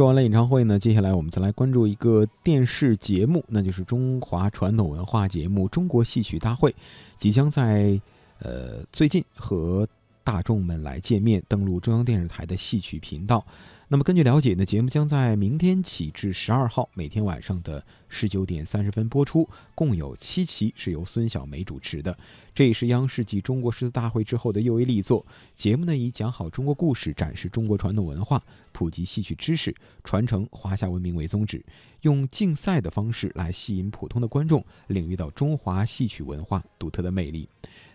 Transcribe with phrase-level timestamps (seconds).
[0.00, 6.70] 说完了演唱会呢，接下来我们再来关注一个电视节目，那就是中华传统文化节目《中国戏曲大会》，
[7.18, 8.00] 即将在
[8.38, 9.86] 呃最近和
[10.30, 13.44] 大众们来见面，登陆中央电视台的戏曲频道。
[13.88, 22.16] 那么根据了解呢，节目将在明天起至十二号每天晚上的十九点三十分播出，共有七期，是由孙晓梅主持的。
[22.54, 25.26] 这也是央视继《中国诗词大会》之后的又一力作。
[25.52, 28.40] 节目呢以讲好中国故事、展示中国传统文化、
[28.70, 29.74] 普及戏曲知识、
[30.04, 31.60] 传承华夏文明为宗旨，
[32.02, 37.48] 用竞赛的方式来吸引普通的观众领略到中华戏曲文化独特的魅力。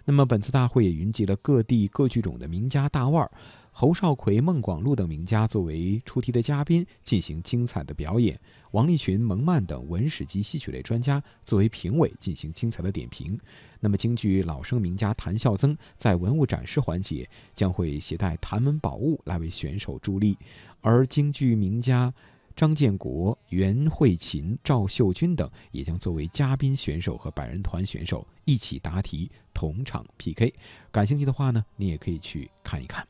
[0.05, 3.31] 那么本次大会也云集了各地各剧种的名家大腕儿。
[3.77, 8.39] 侯少奎、孟广禄等名家作为出题的嘉宾进行精彩的表演，
[8.71, 13.37] 王立群、蒙曼等文史及戏曲类专家作为评委进行精彩的点评。
[13.81, 20.37] 那么京剧老生名家谭孝曾在文物展示环节将会携带谭门宝物来为选手助力，
[20.79, 22.13] 而京剧名家
[22.55, 30.53] 张建国、袁慧琴、赵秀君等也将作为嘉宾选手和百人团选手一起答题，同场 PK。
[30.91, 33.05] 感兴趣的话呢，你也可以去看一看。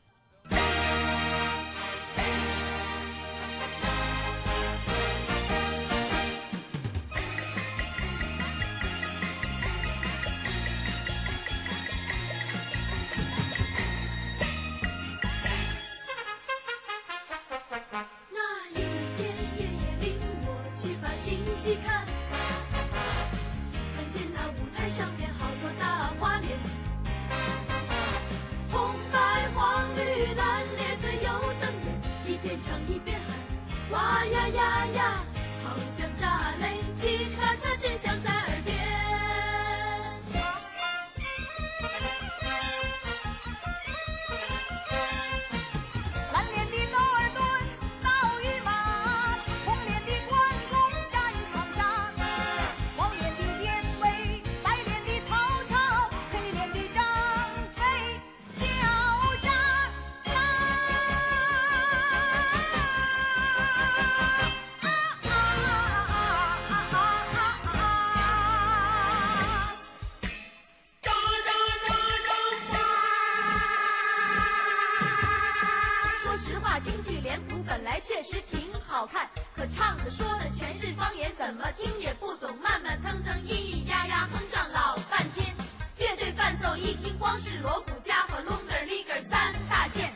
[77.36, 85.54] 原本来确实挺好看，可唱的说的全是方言，怎么听也不懂，慢慢腾腾，咿咿呀呀哼上老半天。
[85.98, 90.10] 乐队伴奏一听光是锣鼓家和 longer，Liger 三大件。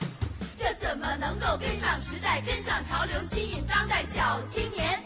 [0.57, 5.00] 这怎么能够跟上时代，跟上潮流，吸引当代小青年？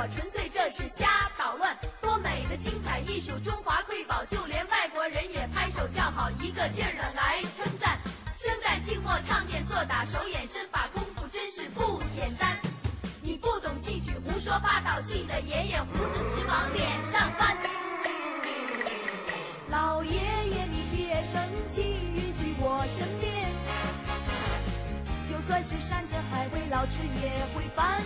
[0.00, 7.98] 我纯粹这是瞎捣乱，多美的精彩艺术，中华瑰宝，就连外国人也拍手叫好，一个劲儿的来称赞。
[8.38, 12.56] 生在清末，唱念做打，手眼身法功夫真是不简单。
[13.22, 17.56] 你不懂戏曲，胡说八道，气得爷爷胡子直往脸上翻。
[19.68, 21.82] 老爷爷你别生气，
[22.14, 23.50] 允许我身边，
[25.28, 28.00] 就算是山珍海味，老吃也会烦。